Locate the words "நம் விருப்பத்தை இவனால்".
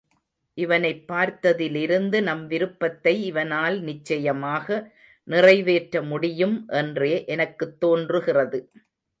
2.21-3.81